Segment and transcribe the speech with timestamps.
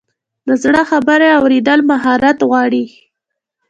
[0.47, 2.85] د زړه خبرې اورېدل مهارت غواړي.